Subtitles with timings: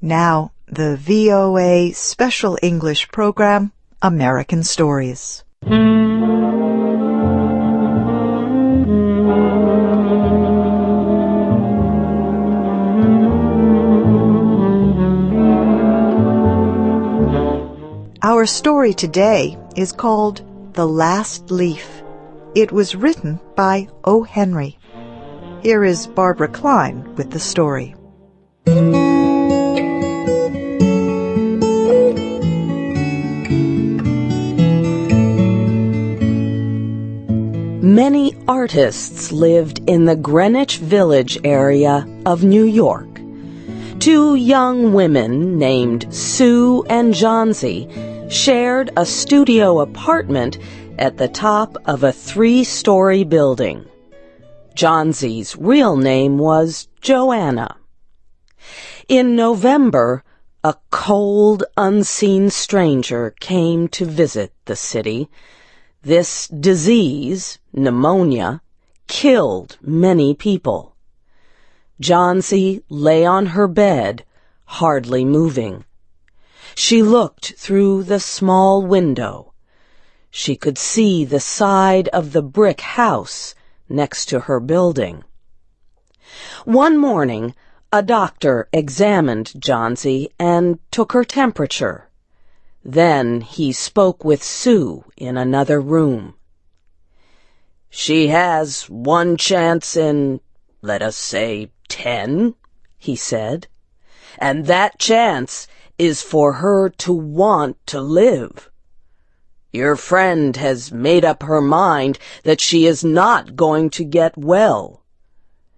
[0.00, 5.42] Now, the VOA Special English Program, American Stories.
[18.22, 20.42] Our story today is called
[20.74, 22.04] The Last Leaf.
[22.54, 24.22] It was written by O.
[24.22, 24.78] Henry.
[25.64, 27.96] Here is Barbara Klein with the story.
[38.10, 43.20] Many artists lived in the Greenwich Village area of New York.
[43.98, 47.86] Two young women named Sue and Johnsy
[48.30, 50.56] shared a studio apartment
[50.98, 53.84] at the top of a three-story building.
[54.74, 57.76] Johnsy's real name was Joanna.
[59.06, 60.24] In November,
[60.64, 65.28] a cold, unseen stranger came to visit the city.
[66.02, 68.62] This disease, pneumonia,
[69.08, 70.94] killed many people.
[71.98, 74.24] Johnsy lay on her bed,
[74.64, 75.84] hardly moving.
[76.76, 79.52] She looked through the small window.
[80.30, 83.56] She could see the side of the brick house
[83.88, 85.24] next to her building.
[86.64, 87.56] One morning,
[87.92, 92.07] a doctor examined Johnsy and took her temperature.
[92.90, 96.36] Then he spoke with Sue in another room.
[97.90, 100.40] She has one chance in,
[100.80, 102.54] let us say, ten,
[102.96, 103.66] he said.
[104.38, 108.70] And that chance is for her to want to live.
[109.70, 115.02] Your friend has made up her mind that she is not going to get well.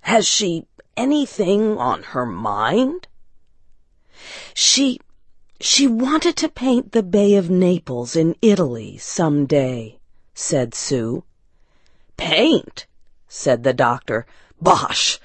[0.00, 3.06] Has she anything on her mind?
[4.54, 4.98] She,
[5.60, 9.98] she wanted to paint the Bay of Naples in Italy some day,
[10.34, 11.24] said Sue.
[12.16, 12.86] Paint?
[13.26, 14.26] said the doctor.
[14.60, 15.18] Bosh!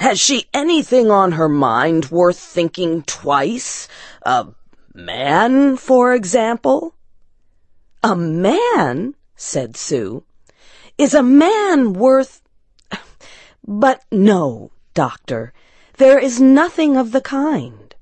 [0.00, 3.86] Has she anything on her mind worth thinking twice?
[4.22, 4.48] A
[4.94, 6.94] man, for example?
[8.02, 10.24] A man, said Sue.
[10.98, 12.42] Is a man worth...
[13.64, 15.52] But no, doctor,
[15.98, 17.94] there is nothing of the kind.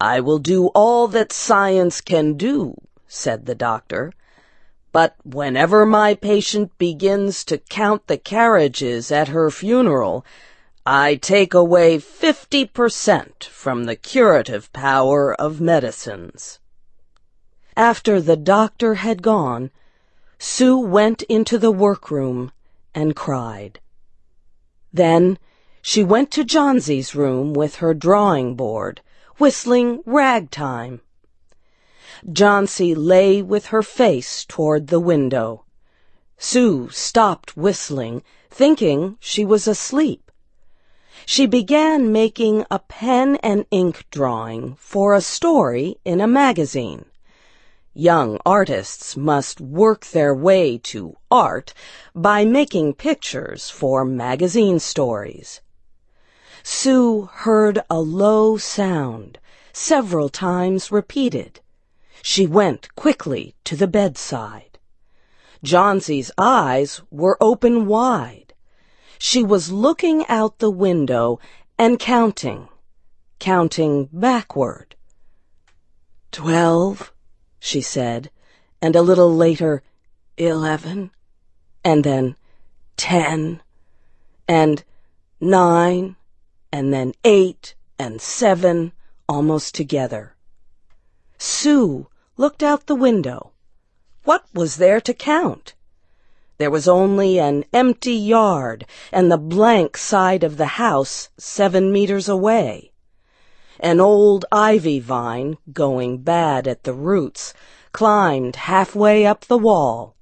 [0.00, 2.74] I will do all that science can do,
[3.06, 4.12] said the doctor.
[4.92, 10.24] But whenever my patient begins to count the carriages at her funeral,
[10.86, 16.58] I take away 50% from the curative power of medicines.
[17.76, 19.70] After the doctor had gone,
[20.38, 22.50] Sue went into the workroom
[22.94, 23.78] and cried.
[24.92, 25.38] Then
[25.82, 29.02] she went to Johnsy's room with her drawing board,
[29.40, 31.00] whistling ragtime.
[32.30, 35.64] Johnsy lay with her face toward the window.
[36.38, 40.30] Sue stopped whistling, thinking she was asleep
[41.26, 47.04] she began making a pen and ink drawing for a story in a magazine.
[47.94, 51.74] Young artists must work their way to art
[52.14, 55.60] by making pictures for magazine stories.
[56.62, 59.38] Sue heard a low sound,
[59.72, 61.60] several times repeated.
[62.22, 64.78] She went quickly to the bedside.
[65.62, 68.54] Johnsy's eyes were open wide.
[69.18, 71.38] She was looking out the window
[71.78, 72.68] and counting,
[73.38, 74.96] counting backward.
[76.32, 77.12] Twelve,
[77.58, 78.30] she said,
[78.80, 79.82] and a little later,
[80.36, 81.10] eleven,
[81.84, 82.36] and then
[82.96, 83.60] ten,
[84.48, 84.84] and
[85.40, 86.16] nine,
[86.72, 88.92] and then eight and seven,
[89.28, 90.34] almost together.
[91.38, 93.52] Sue looked out the window.
[94.24, 95.74] What was there to count?
[96.58, 102.28] There was only an empty yard and the blank side of the house seven meters
[102.28, 102.92] away.
[103.78, 107.54] An old ivy vine, going bad at the roots,
[107.92, 110.16] climbed halfway up the wall.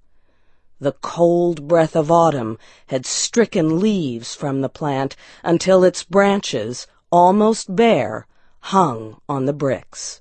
[0.81, 7.75] The cold breath of autumn had stricken leaves from the plant until its branches, almost
[7.75, 8.29] bare,
[8.61, 10.21] hung on the bricks.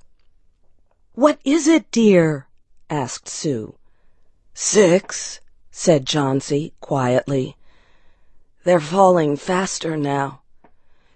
[1.14, 2.48] What is it, dear?
[2.90, 3.76] asked Sue.
[4.56, 7.56] Six, said Johnsy quietly.
[8.64, 10.42] They're falling faster now.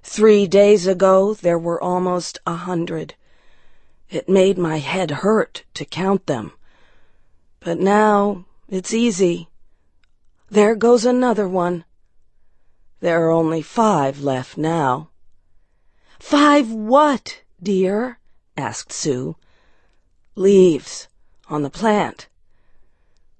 [0.04, 3.16] Three days ago there were almost a hundred.
[4.08, 6.52] It made my head hurt to count them.
[7.60, 9.50] But now it's easy.
[10.50, 11.84] There goes another one.
[13.02, 15.10] There are only five left now.
[16.20, 18.20] Five what, dear?
[18.56, 19.36] asked Sue.
[20.36, 21.10] Leaves
[21.50, 22.30] on the plant.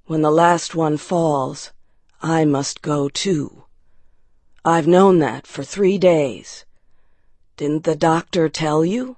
[0.06, 1.72] When the last one falls,
[2.22, 3.64] I must go too.
[4.66, 6.66] I've known that for three days.
[7.56, 9.16] Didn't the doctor tell you?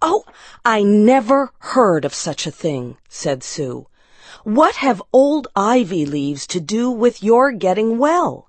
[0.00, 0.24] Oh,
[0.64, 3.86] I never heard of such a thing, said Sue.
[4.44, 8.48] What have old ivy leaves to do with your getting well?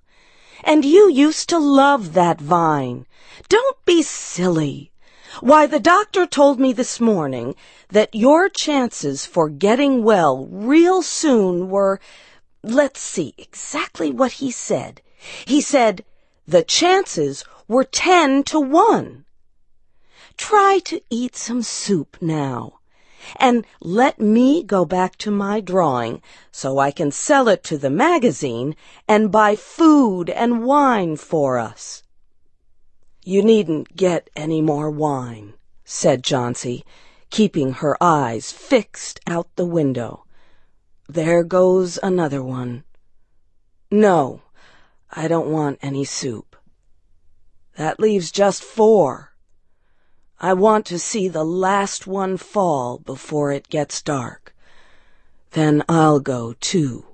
[0.64, 3.06] And you used to love that vine.
[3.48, 4.92] Don't be silly.
[5.40, 7.56] Why, the doctor told me this morning
[7.90, 12.00] that your chances for getting well real soon were,
[12.64, 15.00] let's see exactly what he said.
[15.46, 16.04] He said
[16.48, 19.26] the chances were ten to one.
[20.38, 22.80] Try to eat some soup now.
[23.38, 26.22] And let me go back to my drawing
[26.52, 28.76] so I can sell it to the magazine
[29.08, 32.04] and buy food and wine for us.
[33.24, 35.54] You needn't get any more wine,
[35.86, 36.84] said Johnsy,
[37.30, 40.26] keeping her eyes fixed out the window.
[41.08, 42.84] There goes another one.
[43.90, 44.42] No,
[45.12, 46.56] I don't want any soup.
[47.78, 49.33] That leaves just four.
[50.44, 54.54] I want to see the last one fall before it gets dark.
[55.52, 57.06] Then I'll go too.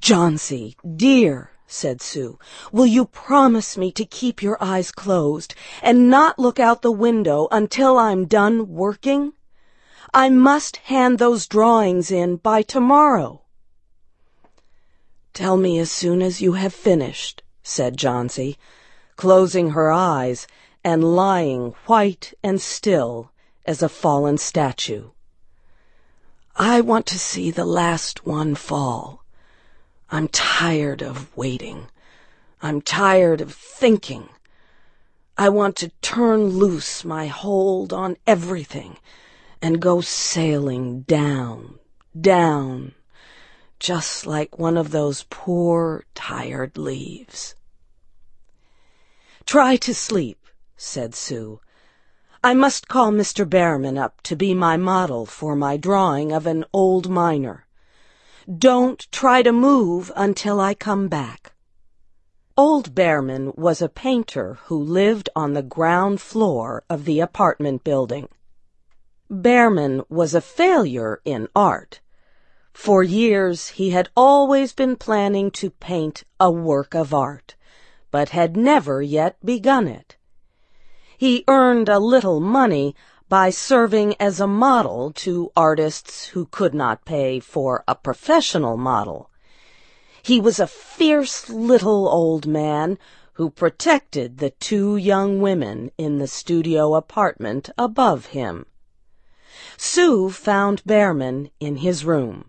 [0.00, 2.36] Johnsy, dear, said Sue,
[2.72, 7.46] will you promise me to keep your eyes closed and not look out the window
[7.52, 9.32] until I'm done working?
[10.12, 13.42] I must hand those drawings in by tomorrow.
[15.32, 18.58] Tell me as soon as you have finished, said Johnsy,
[19.14, 20.48] closing her eyes
[20.84, 23.30] and lying white and still
[23.64, 25.10] as a fallen statue.
[26.56, 29.24] I want to see the last one fall.
[30.10, 31.86] I'm tired of waiting.
[32.60, 34.28] I'm tired of thinking.
[35.38, 38.98] I want to turn loose my hold on everything
[39.62, 41.78] and go sailing down,
[42.20, 42.94] down,
[43.78, 47.54] just like one of those poor, tired leaves.
[49.46, 50.41] Try to sleep,
[50.84, 51.60] said Sue.
[52.42, 53.48] I must call Mr.
[53.48, 57.68] Behrman up to be my model for my drawing of an old miner.
[58.52, 61.52] Don't try to move until I come back.
[62.56, 68.28] Old Behrman was a painter who lived on the ground floor of the apartment building.
[69.30, 72.00] Behrman was a failure in art.
[72.72, 77.54] For years he had always been planning to paint a work of art,
[78.10, 80.16] but had never yet begun it.
[81.22, 82.96] He earned a little money
[83.28, 89.30] by serving as a model to artists who could not pay for a professional model.
[90.20, 92.98] He was a fierce little old man
[93.34, 98.66] who protected the two young women in the studio apartment above him.
[99.76, 102.46] Sue found Behrman in his room.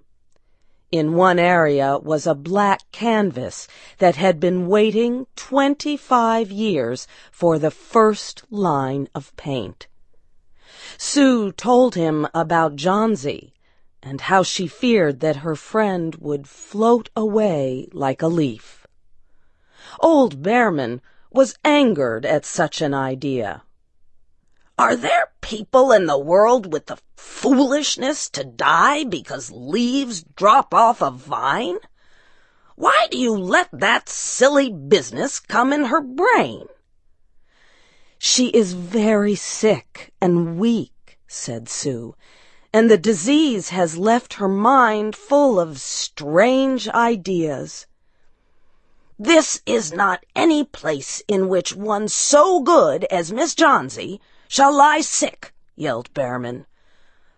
[0.94, 3.68] In one area was a black canvas
[3.98, 9.88] that had been waiting twenty-five years for the first line of paint.
[11.00, 13.56] Sue told him about Johnsy
[14.04, 18.86] and how she feared that her friend would float away like a leaf.
[20.00, 21.02] Old Behrman
[21.32, 23.64] was angered at such an idea.
[24.80, 31.00] Are there people in the world with the foolishness to die because leaves drop off
[31.00, 31.78] a vine?
[32.76, 36.66] Why do you let that silly business come in her brain?
[38.18, 42.16] She is very sick and weak, said Sue,
[42.74, 47.86] and the disease has left her mind full of strange ideas.
[49.20, 54.20] This is not any place in which one so good as Miss Johnsy
[54.54, 56.68] shall lie sick, yelled Behrman.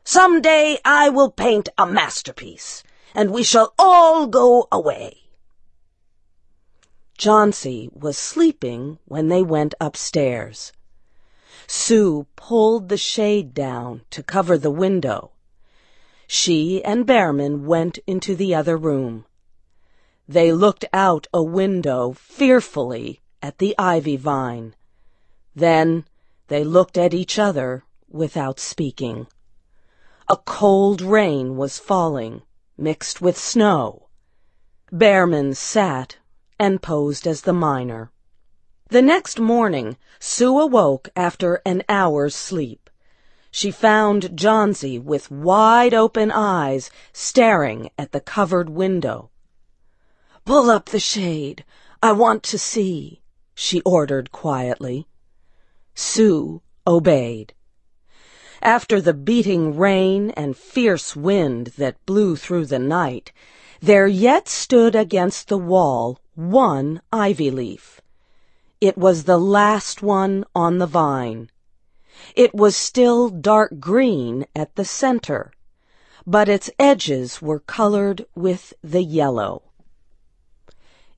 [0.03, 5.21] Some day I will paint a masterpiece, and we shall all go away.
[7.17, 10.73] Johnsy was sleeping when they went upstairs.
[11.67, 15.31] Sue pulled the shade down to cover the window.
[16.27, 19.23] She and Behrman went into the other room.
[20.27, 24.75] They looked out a window fearfully at the ivy vine.
[25.55, 26.03] Then
[26.47, 29.27] they looked at each other without speaking.
[30.27, 32.41] A cold rain was falling,
[32.77, 34.07] mixed with snow.
[34.91, 36.17] Behrman sat
[36.59, 38.11] and posed as the miner.
[38.89, 42.89] The next morning, Sue awoke after an hour's sleep.
[43.51, 49.31] She found Johnsy with wide open eyes staring at the covered window.
[50.45, 51.65] Pull up the shade.
[52.03, 53.21] I want to see,
[53.55, 55.07] she ordered quietly.
[55.95, 57.53] Sue obeyed.
[58.61, 63.31] After the beating rain and fierce wind that blew through the night,
[63.79, 68.01] there yet stood against the wall one ivy leaf.
[68.81, 71.49] It was the last one on the vine.
[72.35, 75.51] It was still dark green at the center,
[76.27, 79.63] but its edges were colored with the yellow.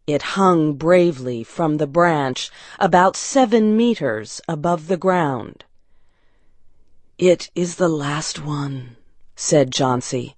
[0.07, 2.49] It hung bravely from the branch
[2.79, 5.65] about seven meters above the ground.
[7.17, 8.95] It is the last one,
[9.35, 10.37] said Johnsy.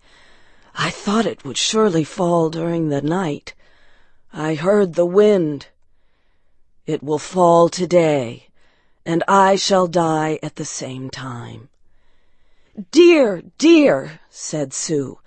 [0.74, 3.54] I thought it would surely fall during the night.
[4.34, 5.68] I heard the wind.
[6.88, 8.48] It will fall today,
[9.06, 11.70] and I shall die at the same time.
[12.90, 15.20] Dear, dear, said Sue,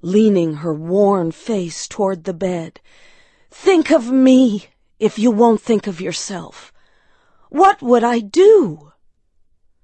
[0.00, 2.80] leaning her worn face toward the bed.
[3.54, 4.66] Think of me
[4.98, 6.72] if you won't think of yourself.
[7.50, 8.92] What would I do?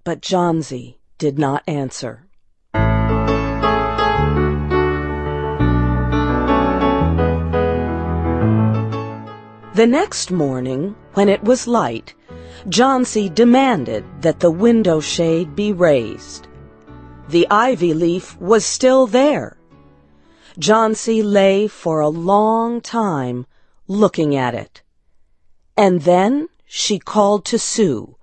[0.04, 2.25] But Johnsy did not answer.
[9.75, 12.14] The next morning, when it was light,
[12.70, 16.48] Johnsy demanded that the window shade be raised.
[17.28, 19.58] The ivy leaf was still there.
[20.58, 23.46] Johnsy lay for a long time
[23.88, 24.83] looking at it.
[25.76, 28.16] And then she called to Sue,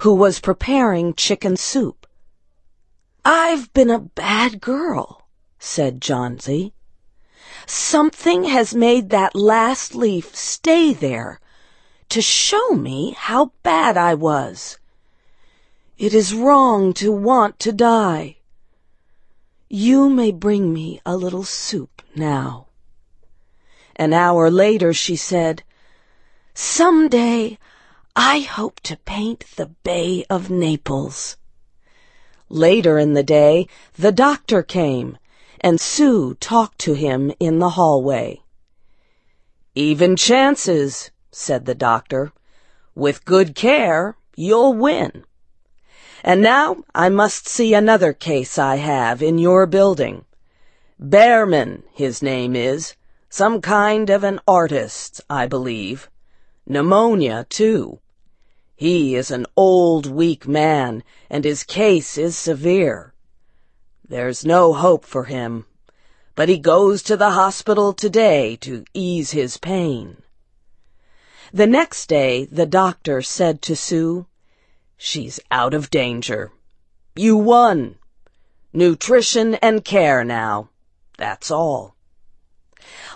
[0.00, 2.06] who was preparing chicken soup.
[3.24, 5.28] I've been a bad girl,
[5.58, 6.72] said Johnsy.
[7.66, 11.38] Something has made that last leaf stay there
[12.08, 14.78] to show me how bad I was.
[15.98, 18.38] It is wrong to want to die.
[19.68, 22.66] You may bring me a little soup now.
[23.96, 25.62] An hour later she said,
[26.54, 27.58] Some day
[28.16, 31.36] I hope to paint the Bay of Naples.
[32.48, 35.16] Later in the day, the doctor came,
[35.60, 38.42] and Sue talked to him in the hallway.
[39.74, 42.32] Even chances, said the doctor.
[42.94, 45.24] With good care, you'll win.
[46.22, 50.26] And now I must see another case I have in your building.
[51.00, 52.94] Behrman, his name is.
[53.32, 56.10] Some kind of an artist, I believe.
[56.66, 57.98] Pneumonia, too.
[58.76, 63.14] He is an old, weak man, and his case is severe.
[64.06, 65.64] There's no hope for him,
[66.34, 70.22] but he goes to the hospital today to ease his pain.
[71.54, 74.26] The next day, the doctor said to Sue,
[74.98, 76.52] She's out of danger.
[77.16, 77.96] You won.
[78.74, 80.68] Nutrition and care now.
[81.16, 81.96] That's all.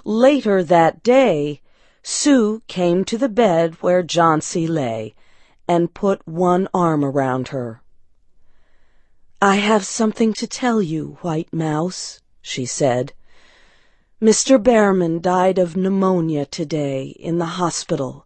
[0.04, 1.60] Later that day,
[2.04, 5.16] Sue came to the bed where Johnsy lay
[5.66, 7.82] and put one arm around her.
[9.42, 13.12] I have something to tell you, White Mouse, she said.
[14.22, 14.62] Mr.
[14.62, 18.24] Behrman died of pneumonia today in the hospital.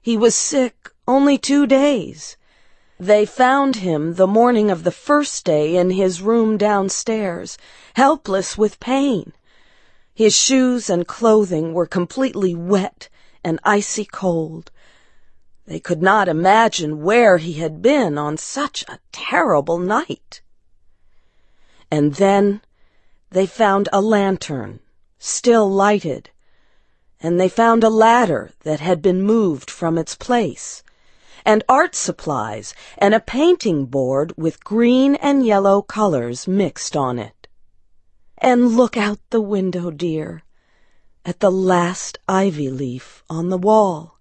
[0.00, 2.36] He was sick only two days.
[3.00, 7.58] They found him the morning of the first day in his room downstairs,
[7.94, 9.32] helpless with pain.
[10.14, 13.08] His shoes and clothing were completely wet
[13.44, 14.70] and icy cold.
[15.66, 20.42] They could not imagine where he had been on such a terrible night.
[21.90, 22.60] And then
[23.30, 24.80] they found a lantern,
[25.18, 26.30] still lighted,
[27.20, 30.82] and they found a ladder that had been moved from its place,
[31.44, 37.39] and art supplies, and a painting board with green and yellow colors mixed on it.
[38.40, 40.44] And look out the window, dear,
[41.26, 44.18] at the last ivy leaf on the wall.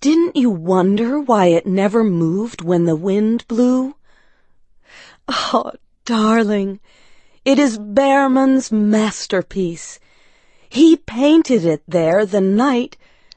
[0.00, 3.96] Didn't you wonder why it never moved when the wind blew?
[5.28, 5.72] Oh,
[6.04, 6.80] darling,
[7.44, 9.98] it is Behrman's masterpiece.
[10.68, 12.96] He painted it there the night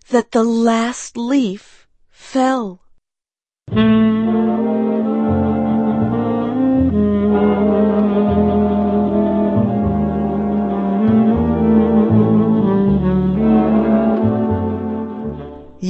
[0.10, 2.82] that the last leaf fell.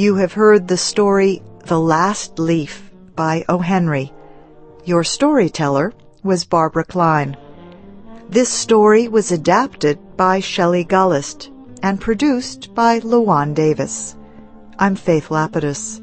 [0.03, 3.59] You have heard the story The Last Leaf by O.
[3.59, 4.11] Henry.
[4.83, 5.93] Your storyteller
[6.23, 7.37] was Barbara Klein.
[8.27, 11.49] This story was adapted by Shelley Gollust
[11.81, 14.17] and produced by Lawan Davis.
[14.77, 16.01] I'm Faith Lapidus.